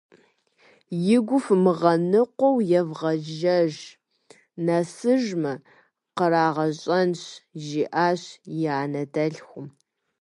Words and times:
Игу 1.15 1.37
фымыгъэныкъуэу 1.43 2.57
евгъэжьэж, 2.79 3.75
нэсыжмэ, 4.65 5.53
къырагъэщӏэнщ,- 6.15 7.21
жиӏащ 7.65 8.21
и 8.57 8.61
анэ 8.81 9.03
дэлъхум. 9.13 9.67